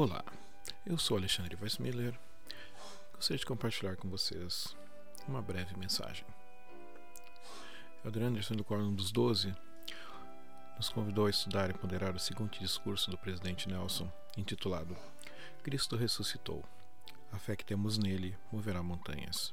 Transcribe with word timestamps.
Olá, 0.00 0.24
eu 0.86 0.96
sou 0.96 1.16
Alexandre 1.16 1.58
Weissmiller. 1.60 2.16
Gostaria 3.16 3.40
de 3.40 3.44
compartilhar 3.44 3.96
com 3.96 4.08
vocês 4.08 4.76
uma 5.26 5.42
breve 5.42 5.76
mensagem. 5.76 6.24
Elder 8.04 8.22
Anderson, 8.22 8.54
do 8.54 8.62
Quórum 8.62 8.94
dos 8.94 9.10
Doze, 9.10 9.52
nos 10.76 10.88
convidou 10.88 11.26
a 11.26 11.30
estudar 11.30 11.68
e 11.68 11.74
ponderar 11.74 12.14
o 12.14 12.20
seguinte 12.20 12.60
discurso 12.60 13.10
do 13.10 13.18
presidente 13.18 13.68
Nelson, 13.68 14.08
intitulado 14.36 14.96
Cristo 15.64 15.96
ressuscitou. 15.96 16.64
A 17.32 17.38
fé 17.40 17.56
que 17.56 17.64
temos 17.64 17.98
nele 17.98 18.38
moverá 18.52 18.80
montanhas. 18.84 19.52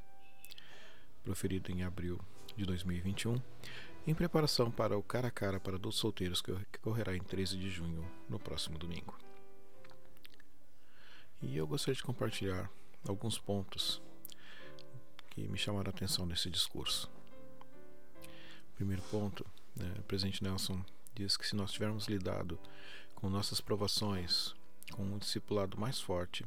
Proferido 1.24 1.72
em 1.72 1.82
abril 1.82 2.22
de 2.56 2.66
2021, 2.66 3.42
em 4.06 4.14
preparação 4.14 4.70
para 4.70 4.96
o 4.96 5.02
cara 5.02 5.30
a 5.30 5.32
cara 5.32 5.60
para 5.60 5.78
adultos 5.78 6.00
solteiros 6.00 6.40
que 6.40 6.52
ocorrerá 6.52 7.16
em 7.16 7.24
13 7.24 7.58
de 7.58 7.72
junho, 7.72 8.08
no 8.30 8.38
próximo 8.38 8.78
domingo. 8.78 9.25
E 11.42 11.58
eu 11.58 11.68
gostaria 11.68 11.96
de 11.96 12.04
compartilhar 12.04 12.70
alguns 13.08 13.38
pontos 13.38 14.02
que 15.30 15.48
me 15.48 15.58
chamaram 15.58 15.90
a 15.90 15.96
atenção 15.96 16.26
nesse 16.26 16.50
discurso. 16.50 17.10
Primeiro 18.76 19.02
ponto, 19.04 19.46
né, 19.76 19.94
o 20.00 20.04
presidente 20.04 20.44
Nelson 20.44 20.84
diz 21.14 21.38
que 21.38 21.48
se 21.48 21.56
nós 21.56 21.72
tivermos 21.72 22.08
lidado 22.08 22.60
com 23.16 23.30
nossas 23.30 23.62
provações 23.62 24.54
com 24.92 25.04
um 25.04 25.18
discipulado 25.18 25.78
mais 25.78 26.00
forte, 26.00 26.46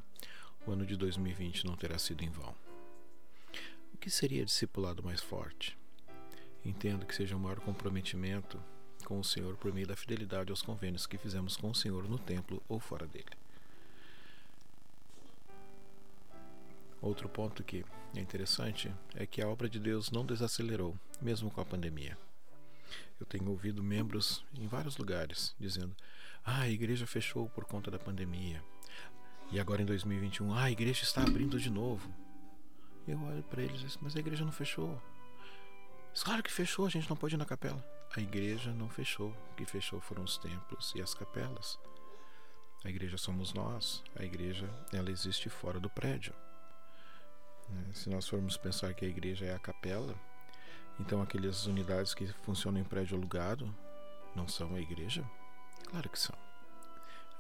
o 0.67 0.71
ano 0.73 0.87
de 0.87 0.97
2020 0.97 1.67
não 1.67 1.77
terá 1.77 1.99
sido 1.99 2.23
em 2.23 2.31
vão. 2.31 2.55
O 3.93 3.97
que 3.99 4.11
seria 4.11 4.45
discipulado 4.45 5.03
mais 5.03 5.21
forte? 5.21 5.77
Entendo 6.65 7.07
que 7.07 7.15
seja 7.15 7.37
um 7.37 7.41
maior 7.41 7.61
comprometimento 7.61 8.63
com 9.05 9.19
o 9.19 9.25
Senhor 9.25 9.57
por 9.57 9.73
meio 9.73 9.87
da 9.87 9.97
fidelidade 9.97 10.51
aos 10.51 10.63
convênios 10.63 11.07
que 11.07 11.19
fizemos 11.19 11.57
com 11.57 11.71
o 11.71 11.75
Senhor 11.75 12.09
no 12.09 12.19
templo 12.19 12.63
ou 12.69 12.79
fora 12.79 13.07
dele. 13.07 13.31
Outro 17.01 17.29
ponto 17.29 17.63
que 17.63 17.85
é 18.15 18.21
interessante 18.21 18.93
é 19.15 19.25
que 19.25 19.41
a 19.41 19.49
obra 19.49 19.69
de 19.69 19.79
Deus 19.79 20.11
não 20.11 20.27
desacelerou, 20.27 20.99
mesmo 21.21 21.51
com 21.51 21.61
a 21.61 21.65
pandemia. 21.65 22.19
Eu 23.21 23.27
tenho 23.27 23.51
ouvido 23.51 23.83
membros 23.83 24.45
em 24.55 24.67
vários 24.67 24.97
lugares 24.97 25.55
dizendo: 25.59 25.95
ah, 26.45 26.63
a 26.63 26.69
igreja 26.69 27.07
fechou 27.07 27.49
por 27.51 27.65
conta 27.65 27.91
da 27.91 27.99
pandemia. 27.99 28.63
E 29.51 29.59
agora 29.59 29.83
em 29.83 29.87
2021, 29.87 30.53
ah, 30.53 30.65
a 30.65 30.71
igreja 30.71 31.03
está 31.03 31.23
abrindo 31.23 31.59
de 31.59 31.71
novo. 31.71 32.13
Eu 33.07 33.21
olho 33.23 33.43
para 33.45 33.63
eles 33.63 33.81
e 33.81 33.87
digo: 33.87 33.99
mas 34.03 34.17
a 34.17 34.21
igreja 34.21 34.45
não 34.45 34.53
fechou. 34.53 35.01
Claro 36.25 36.43
que 36.43 36.53
fechou, 36.53 36.85
a 36.85 36.91
gente 36.91 37.09
não 37.09 37.17
pode 37.17 37.35
ir 37.35 37.39
na 37.39 37.45
capela. 37.45 37.85
A 38.17 38.21
igreja 38.21 38.73
não 38.73 38.89
fechou. 38.89 39.31
O 39.53 39.55
que 39.55 39.65
fechou 39.65 40.01
foram 40.01 40.25
os 40.25 40.37
templos 40.39 40.93
e 40.97 41.01
as 41.01 41.15
capelas. 41.15 41.79
A 42.85 42.89
igreja 42.89 43.17
somos 43.17 43.53
nós. 43.53 44.03
A 44.17 44.25
igreja, 44.25 44.69
ela 44.93 45.11
existe 45.11 45.49
fora 45.49 45.79
do 45.79 45.91
prédio. 45.91 46.35
Né? 47.71 47.85
Se 47.93 48.09
nós 48.09 48.29
formos 48.29 48.57
pensar 48.57 48.95
que 48.95 49.05
a 49.05 49.09
igreja 49.09 49.47
é 49.47 49.55
a 49.55 49.59
capela, 49.59 50.15
então 50.99 51.23
aquelas 51.23 51.67
unidades 51.67 52.15
que 52.15 52.27
funcionam 52.45 52.81
em 52.81 52.85
prédio 52.85 53.17
alugado 53.17 53.75
não 54.35 54.49
são 54.49 54.75
a 54.75 54.81
igreja? 54.81 55.25
Claro 55.89 56.09
que 56.09 56.19
são. 56.19 56.37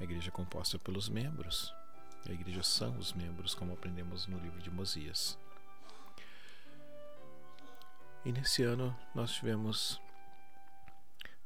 A 0.00 0.04
igreja 0.04 0.28
é 0.28 0.32
composta 0.32 0.78
pelos 0.78 1.08
membros. 1.08 1.74
A 2.28 2.32
igreja 2.32 2.62
são 2.62 2.96
os 2.98 3.12
membros, 3.12 3.54
como 3.54 3.72
aprendemos 3.72 4.26
no 4.26 4.38
livro 4.38 4.60
de 4.60 4.70
Mosias. 4.70 5.38
E 8.24 8.32
nesse 8.32 8.62
ano 8.62 8.96
nós 9.14 9.32
tivemos 9.32 10.00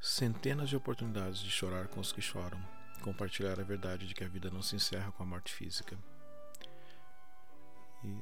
centenas 0.01 0.69
de 0.69 0.77
oportunidades 0.77 1.41
de 1.41 1.51
chorar 1.51 1.87
com 1.89 2.01
os 2.01 2.13
que 2.13 2.21
choram, 2.21 2.61
compartilhar 3.03 3.61
a 3.61 3.65
verdade 3.65 4.07
de 4.07 4.15
que 4.15 4.25
a 4.25 4.29
vida 4.29 4.51
não 4.51 4.63
se 4.63 4.75
encerra 4.75 5.13
com 5.13 5.23
a 5.23 5.27
morte 5.27 5.53
física. 5.53 5.97
E 8.03 8.19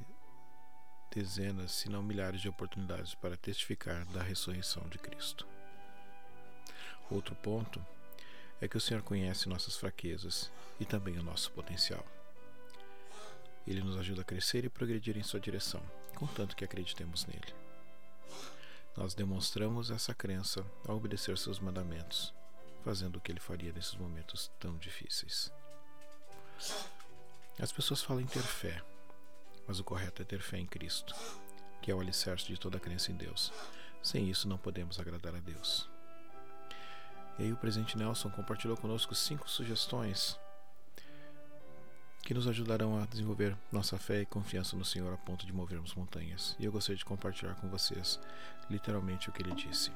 dezenas, 1.13 1.71
se 1.73 1.89
não 1.89 2.01
milhares 2.01 2.41
de 2.41 2.49
oportunidades 2.49 3.13
para 3.13 3.37
testificar 3.37 4.05
da 4.07 4.23
ressurreição 4.23 4.87
de 4.89 4.97
Cristo. 4.97 5.47
Outro 7.09 7.35
ponto 7.35 7.85
é 8.61 8.67
que 8.67 8.77
o 8.77 8.81
Senhor 8.81 9.03
conhece 9.03 9.49
nossas 9.49 9.75
fraquezas 9.75 10.51
e 10.79 10.85
também 10.85 11.17
o 11.17 11.23
nosso 11.23 11.51
potencial. 11.51 12.05
Ele 13.67 13.81
nos 13.81 13.97
ajuda 13.97 14.21
a 14.21 14.25
crescer 14.25 14.63
e 14.63 14.69
progredir 14.69 15.17
em 15.17 15.23
sua 15.23 15.39
direção, 15.39 15.81
contanto 16.15 16.55
que 16.55 16.63
acreditemos 16.63 17.25
nele. 17.25 17.53
Nós 18.95 19.13
demonstramos 19.13 19.91
essa 19.91 20.13
crença 20.13 20.65
ao 20.87 20.97
obedecer 20.97 21.37
seus 21.37 21.59
mandamentos, 21.59 22.33
fazendo 22.83 23.17
o 23.17 23.21
que 23.21 23.31
ele 23.31 23.39
faria 23.39 23.71
nesses 23.71 23.95
momentos 23.95 24.51
tão 24.59 24.77
difíceis. 24.77 25.51
As 27.59 27.71
pessoas 27.71 28.01
falam 28.01 28.21
em 28.21 28.27
ter 28.27 28.41
fé, 28.41 28.81
mas 29.71 29.79
o 29.79 29.85
correto 29.85 30.21
é 30.21 30.25
ter 30.25 30.41
fé 30.41 30.57
em 30.57 30.65
Cristo, 30.65 31.15
que 31.81 31.89
é 31.89 31.95
o 31.95 32.01
alicerce 32.01 32.45
de 32.45 32.59
toda 32.59 32.77
crença 32.77 33.09
em 33.09 33.15
Deus. 33.15 33.53
Sem 34.03 34.29
isso, 34.29 34.45
não 34.45 34.57
podemos 34.57 34.99
agradar 34.99 35.33
a 35.33 35.39
Deus. 35.39 35.89
E 37.39 37.43
aí, 37.43 37.53
o 37.53 37.55
presidente 37.55 37.97
Nelson 37.97 38.29
compartilhou 38.31 38.75
conosco 38.75 39.15
cinco 39.15 39.49
sugestões 39.49 40.37
que 42.21 42.33
nos 42.33 42.49
ajudarão 42.49 43.01
a 43.01 43.05
desenvolver 43.05 43.55
nossa 43.71 43.97
fé 43.97 44.19
e 44.19 44.25
confiança 44.25 44.75
no 44.75 44.83
Senhor 44.83 45.13
a 45.13 45.15
ponto 45.15 45.45
de 45.45 45.53
movermos 45.53 45.95
montanhas. 45.95 46.53
E 46.59 46.65
eu 46.65 46.71
gostaria 46.73 46.97
de 46.97 47.05
compartilhar 47.05 47.55
com 47.55 47.69
vocês 47.69 48.19
literalmente 48.69 49.29
o 49.29 49.31
que 49.31 49.41
ele 49.41 49.55
disse. 49.55 49.89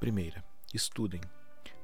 Primeira, 0.00 0.42
estudem. 0.74 1.20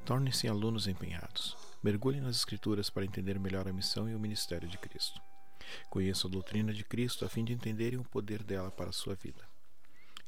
Tornem-se 0.05 0.49
alunos 0.49 0.89
empenhados. 0.89 1.57
Mergulhem 1.85 2.21
nas 2.21 2.35
Escrituras 2.35 2.91
para 2.91 3.05
entender 3.05 3.39
melhor 3.39 3.69
a 3.69 3.73
missão 3.73 4.09
e 4.09 4.15
o 4.17 4.19
ministério 4.19 4.69
de 4.69 4.77
Cristo. 4.77 5.21
Conheçam 5.91 6.29
a 6.29 6.33
doutrina 6.33 6.73
de 6.73 6.84
Cristo 6.84 7.25
a 7.25 7.29
fim 7.29 7.45
de 7.45 7.53
entenderem 7.53 7.99
o 7.99 8.05
poder 8.05 8.43
dela 8.43 8.71
para 8.71 8.91
a 8.91 8.93
sua 8.93 9.15
vida. 9.15 9.47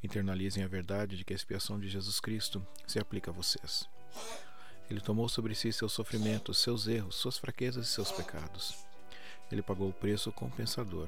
Internalizem 0.03 0.63
a 0.63 0.67
verdade 0.67 1.17
de 1.17 1.23
que 1.23 1.33
a 1.33 1.35
expiação 1.35 1.79
de 1.79 1.87
Jesus 1.87 2.19
Cristo 2.19 2.65
se 2.87 2.99
aplica 2.99 3.31
a 3.31 3.33
vocês. 3.33 3.87
Ele 4.89 4.99
tomou 4.99 5.29
sobre 5.29 5.55
si 5.55 5.71
seus 5.71 5.93
sofrimentos, 5.93 6.57
seus 6.57 6.87
erros, 6.87 7.15
suas 7.15 7.37
fraquezas 7.37 7.87
e 7.87 7.91
seus 7.91 8.11
pecados. 8.11 8.75
Ele 9.51 9.61
pagou 9.61 9.89
o 9.89 9.93
preço 9.93 10.31
compensador 10.31 11.07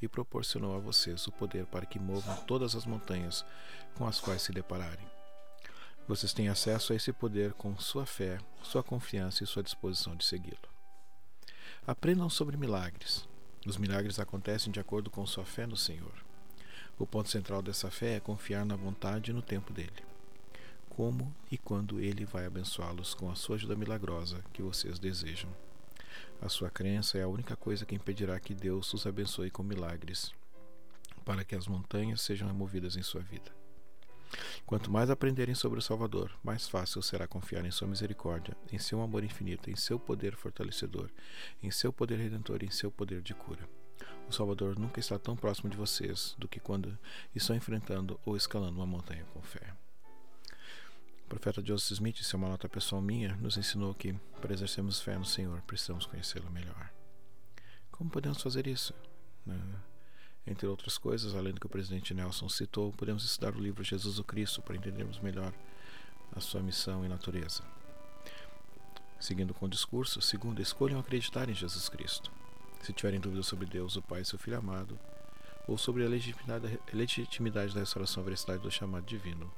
e 0.00 0.08
proporcionou 0.08 0.76
a 0.76 0.80
vocês 0.80 1.26
o 1.26 1.32
poder 1.32 1.66
para 1.66 1.86
que 1.86 1.98
movam 1.98 2.36
todas 2.44 2.74
as 2.74 2.86
montanhas 2.86 3.44
com 3.94 4.06
as 4.06 4.20
quais 4.20 4.42
se 4.42 4.52
depararem. 4.52 5.06
Vocês 6.08 6.32
têm 6.32 6.48
acesso 6.48 6.92
a 6.92 6.96
esse 6.96 7.12
poder 7.12 7.52
com 7.52 7.78
sua 7.78 8.04
fé, 8.04 8.38
sua 8.62 8.82
confiança 8.82 9.44
e 9.44 9.46
sua 9.46 9.62
disposição 9.62 10.16
de 10.16 10.24
segui-lo. 10.24 10.68
Aprendam 11.86 12.28
sobre 12.28 12.56
milagres. 12.56 13.28
Os 13.64 13.76
milagres 13.76 14.18
acontecem 14.18 14.72
de 14.72 14.80
acordo 14.80 15.08
com 15.08 15.24
sua 15.24 15.44
fé 15.44 15.66
no 15.66 15.76
Senhor. 15.76 16.12
O 16.98 17.06
ponto 17.06 17.28
central 17.28 17.62
dessa 17.62 17.90
fé 17.90 18.16
é 18.16 18.20
confiar 18.20 18.66
na 18.66 18.74
vontade 18.74 19.30
e 19.30 19.34
no 19.34 19.40
tempo 19.40 19.72
dele. 19.72 20.02
Como 20.90 21.32
e 21.50 21.56
quando 21.56 22.00
ele 22.00 22.24
vai 22.24 22.44
abençoá-los 22.44 23.14
com 23.14 23.30
a 23.30 23.36
sua 23.36 23.56
ajuda 23.56 23.76
milagrosa 23.76 24.44
que 24.52 24.62
vocês 24.62 24.98
desejam. 24.98 25.50
A 26.40 26.48
sua 26.48 26.70
crença 26.70 27.18
é 27.18 27.22
a 27.22 27.28
única 27.28 27.54
coisa 27.54 27.86
que 27.86 27.94
impedirá 27.94 28.38
que 28.40 28.52
Deus 28.52 28.92
os 28.92 29.06
abençoe 29.06 29.48
com 29.48 29.62
milagres, 29.62 30.32
para 31.24 31.44
que 31.44 31.54
as 31.54 31.68
montanhas 31.68 32.20
sejam 32.20 32.48
removidas 32.48 32.96
em 32.96 33.02
sua 33.02 33.22
vida. 33.22 33.61
Quanto 34.66 34.90
mais 34.90 35.10
aprenderem 35.10 35.54
sobre 35.54 35.78
o 35.78 35.82
Salvador, 35.82 36.30
mais 36.42 36.68
fácil 36.68 37.02
será 37.02 37.26
confiar 37.26 37.64
em 37.64 37.70
Sua 37.70 37.88
misericórdia, 37.88 38.56
em 38.72 38.78
Seu 38.78 39.02
amor 39.02 39.22
infinito, 39.22 39.70
em 39.70 39.76
Seu 39.76 39.98
poder 39.98 40.34
fortalecedor, 40.34 41.10
em 41.62 41.70
Seu 41.70 41.92
poder 41.92 42.18
redentor 42.18 42.62
e 42.62 42.66
em 42.66 42.70
Seu 42.70 42.90
poder 42.90 43.20
de 43.20 43.34
cura. 43.34 43.68
O 44.28 44.32
Salvador 44.32 44.78
nunca 44.78 44.98
está 44.98 45.18
tão 45.18 45.36
próximo 45.36 45.68
de 45.68 45.76
vocês 45.76 46.34
do 46.38 46.48
que 46.48 46.58
quando 46.58 46.98
estão 47.34 47.54
enfrentando 47.54 48.18
ou 48.24 48.36
escalando 48.36 48.78
uma 48.78 48.86
montanha 48.86 49.24
com 49.34 49.42
fé. 49.42 49.74
O 51.26 51.28
profeta 51.28 51.64
Joseph 51.64 51.92
Smith, 51.92 52.20
isso 52.20 52.34
é 52.34 52.38
uma 52.38 52.48
nota 52.48 52.68
pessoal 52.68 53.02
minha, 53.02 53.36
nos 53.36 53.56
ensinou 53.56 53.94
que, 53.94 54.14
para 54.40 54.52
exercermos 54.52 55.00
fé 55.00 55.18
no 55.18 55.24
Senhor, 55.24 55.60
precisamos 55.62 56.06
conhecê-lo 56.06 56.50
melhor. 56.50 56.90
Como 57.90 58.10
podemos 58.10 58.40
fazer 58.42 58.66
isso? 58.66 58.94
Né? 59.44 59.58
Entre 60.46 60.66
outras 60.66 60.98
coisas, 60.98 61.34
além 61.34 61.52
do 61.52 61.60
que 61.60 61.66
o 61.66 61.70
presidente 61.70 62.12
Nelson 62.12 62.48
citou, 62.48 62.92
podemos 62.92 63.24
estudar 63.24 63.54
o 63.54 63.60
livro 63.60 63.84
Jesus 63.84 64.18
o 64.18 64.24
Cristo 64.24 64.60
para 64.60 64.76
entendermos 64.76 65.20
melhor 65.20 65.52
a 66.34 66.40
sua 66.40 66.60
missão 66.60 67.04
e 67.04 67.08
natureza. 67.08 67.62
Seguindo 69.20 69.54
com 69.54 69.66
o 69.66 69.68
discurso, 69.68 70.20
segundo, 70.20 70.60
escolham 70.60 70.98
acreditar 70.98 71.48
em 71.48 71.54
Jesus 71.54 71.88
Cristo. 71.88 72.32
Se 72.82 72.92
tiverem 72.92 73.20
dúvidas 73.20 73.46
sobre 73.46 73.66
Deus, 73.66 73.94
o 73.94 74.02
Pai, 74.02 74.24
seu 74.24 74.38
Filho 74.38 74.58
amado, 74.58 74.98
ou 75.68 75.78
sobre 75.78 76.04
a 76.04 76.08
legitimidade, 76.08 76.80
legitimidade 76.92 77.72
da 77.72 77.80
restauração 77.80 78.22
e 78.22 78.24
veracidade 78.24 78.62
do 78.62 78.70
chamado 78.70 79.06
divino 79.06 79.52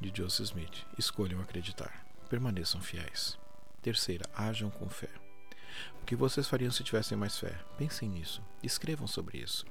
de 0.00 0.10
Joseph 0.16 0.46
Smith, 0.46 0.86
escolham 0.98 1.40
acreditar. 1.40 2.06
Permaneçam 2.30 2.80
fiéis. 2.80 3.38
Terceira, 3.82 4.24
ajam 4.34 4.70
com 4.70 4.88
fé. 4.88 5.10
O 6.00 6.04
que 6.04 6.16
vocês 6.16 6.48
fariam 6.48 6.70
se 6.70 6.84
tivessem 6.84 7.16
mais 7.16 7.38
fé? 7.38 7.58
Pensem 7.76 8.08
nisso. 8.08 8.42
Escrevam 8.62 9.06
sobre 9.06 9.38
isso. 9.38 9.64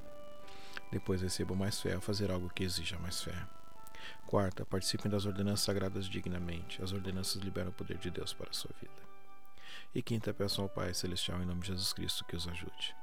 Depois 0.92 1.21
recebam 1.21 1.56
mais 1.56 1.80
fé 1.80 1.94
ao 1.94 2.01
fazer 2.01 2.31
algo 2.31 2.50
que 2.50 2.63
exija 2.63 2.98
mais 3.00 3.21
fé. 3.21 3.36
Quarta, 4.25 4.65
participem 4.65 5.12
das 5.12 5.25
ordenanças 5.25 5.65
sagradas 5.65 6.07
dignamente. 6.07 6.81
As 6.81 6.92
ordenanças 6.92 7.42
liberam 7.42 7.69
o 7.69 7.74
poder 7.74 7.98
de 7.98 8.09
Deus 8.09 8.33
para 8.33 8.50
a 8.50 8.53
sua 8.53 8.71
vida. 8.81 9.01
E 9.94 10.01
quinta, 10.01 10.33
peço 10.33 10.62
ao 10.62 10.69
Pai 10.69 10.94
Celestial, 10.94 11.42
em 11.42 11.45
nome 11.45 11.62
de 11.62 11.68
Jesus 11.68 11.94
Cristo, 11.94 12.25
que 12.25 12.36
os 12.36 12.48
ajude. 12.48 12.95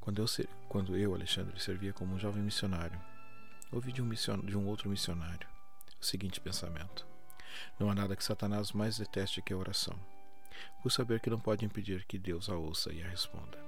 Quando 0.00 0.20
eu, 0.20 0.26
quando 0.68 0.96
eu 0.96 1.14
Alexandre, 1.14 1.60
servia 1.60 1.92
como 1.92 2.14
um 2.14 2.18
jovem 2.18 2.42
missionário, 2.42 3.00
ouvi 3.70 3.92
de 3.92 4.02
um, 4.02 4.06
mission, 4.06 4.38
de 4.40 4.56
um 4.56 4.66
outro 4.66 4.88
missionário 4.90 5.52
o 6.02 6.04
seguinte 6.04 6.40
pensamento: 6.40 7.06
Não 7.78 7.88
há 7.88 7.94
nada 7.94 8.16
que 8.16 8.24
Satanás 8.24 8.72
mais 8.72 8.98
deteste 8.98 9.40
que 9.40 9.52
a 9.52 9.56
oração, 9.56 9.96
por 10.82 10.90
saber 10.90 11.20
que 11.20 11.30
não 11.30 11.40
pode 11.40 11.64
impedir 11.64 12.04
que 12.04 12.18
Deus 12.18 12.48
a 12.48 12.56
ouça 12.56 12.92
e 12.92 13.02
a 13.02 13.08
responda. 13.08 13.58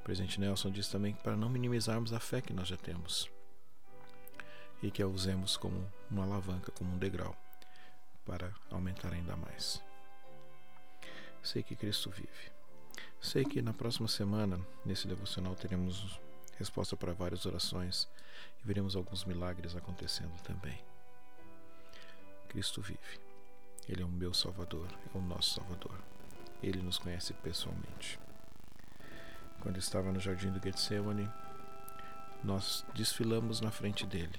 O 0.00 0.02
presidente 0.02 0.40
Nelson 0.40 0.70
diz 0.70 0.88
também 0.88 1.14
que 1.14 1.22
para 1.22 1.36
não 1.36 1.50
minimizarmos 1.50 2.12
a 2.12 2.20
fé 2.20 2.40
que 2.40 2.52
nós 2.52 2.68
já 2.68 2.76
temos 2.76 3.30
e 4.82 4.90
que 4.90 5.02
a 5.02 5.06
usemos 5.06 5.56
como 5.56 5.86
uma 6.10 6.24
alavanca, 6.24 6.72
como 6.72 6.94
um 6.94 6.98
degrau, 6.98 7.36
para 8.24 8.52
aumentar 8.70 9.12
ainda 9.12 9.36
mais. 9.36 9.82
Sei 11.42 11.62
que 11.62 11.76
Cristo 11.76 12.10
vive. 12.10 12.50
Sei 13.20 13.44
que 13.44 13.60
na 13.60 13.72
próxima 13.72 14.08
semana, 14.08 14.58
nesse 14.84 15.06
devocional, 15.06 15.54
teremos 15.54 16.18
resposta 16.58 16.96
para 16.96 17.12
várias 17.12 17.44
orações 17.44 18.08
e 18.62 18.66
veremos 18.66 18.96
alguns 18.96 19.24
milagres 19.24 19.76
acontecendo 19.76 20.40
também. 20.42 20.82
Cristo 22.48 22.80
vive. 22.80 23.29
Ele 23.90 24.02
é 24.02 24.06
o 24.06 24.08
meu 24.08 24.32
Salvador, 24.32 24.86
é 25.12 25.18
o 25.18 25.20
nosso 25.20 25.54
Salvador. 25.54 25.98
Ele 26.62 26.80
nos 26.80 26.96
conhece 26.96 27.34
pessoalmente. 27.34 28.20
Quando 29.58 29.78
estava 29.78 30.12
no 30.12 30.20
jardim 30.20 30.52
do 30.52 30.62
Getsemane, 30.62 31.28
nós 32.44 32.86
desfilamos 32.94 33.60
na 33.60 33.72
frente 33.72 34.06
dele, 34.06 34.38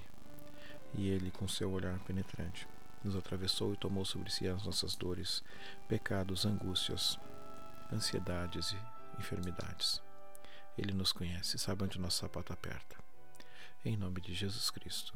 e 0.94 1.06
ele, 1.06 1.30
com 1.30 1.46
seu 1.46 1.70
olhar 1.70 1.98
penetrante, 2.00 2.66
nos 3.04 3.14
atravessou 3.14 3.74
e 3.74 3.76
tomou 3.76 4.06
sobre 4.06 4.30
si 4.30 4.48
as 4.48 4.64
nossas 4.64 4.96
dores, 4.96 5.44
pecados, 5.86 6.46
angústias, 6.46 7.18
ansiedades 7.92 8.72
e 8.72 9.20
enfermidades. 9.20 10.00
Ele 10.78 10.94
nos 10.94 11.12
conhece, 11.12 11.58
sabe 11.58 11.84
onde 11.84 12.00
nosso 12.00 12.20
sapato 12.20 12.54
aperta. 12.54 12.96
Em 13.84 13.98
nome 13.98 14.22
de 14.22 14.32
Jesus 14.32 14.70
Cristo. 14.70 15.12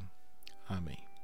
Amém. 0.68 1.15